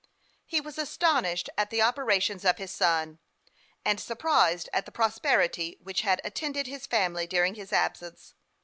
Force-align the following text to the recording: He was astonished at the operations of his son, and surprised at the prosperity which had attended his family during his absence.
He 0.47 0.59
was 0.59 0.79
astonished 0.79 1.47
at 1.55 1.69
the 1.69 1.83
operations 1.83 2.43
of 2.43 2.57
his 2.57 2.71
son, 2.71 3.19
and 3.85 3.99
surprised 3.99 4.67
at 4.73 4.87
the 4.87 4.91
prosperity 4.91 5.77
which 5.79 6.01
had 6.01 6.19
attended 6.23 6.65
his 6.65 6.87
family 6.87 7.27
during 7.27 7.53
his 7.53 7.71
absence. 7.71 8.33